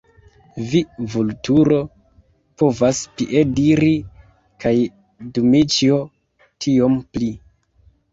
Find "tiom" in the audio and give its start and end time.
6.67-6.97